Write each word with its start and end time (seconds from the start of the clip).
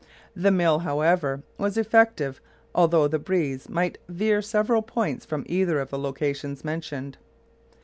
The 0.35 0.49
mill, 0.49 0.79
however, 0.79 1.43
was 1.59 1.77
effective 1.77 2.41
although 2.73 3.07
the 3.07 3.19
breeze 3.19 3.69
might 3.69 3.99
veer 4.09 4.41
several 4.41 4.81
points 4.81 5.25
from 5.27 5.43
either 5.47 5.79
of 5.79 5.91
the 5.91 5.99
locations 5.99 6.65
mentioned. 6.65 7.19